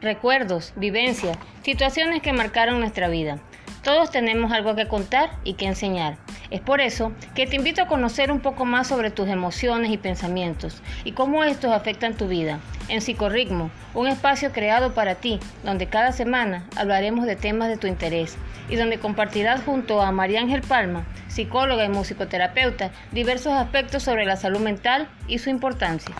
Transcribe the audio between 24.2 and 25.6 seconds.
la salud mental y su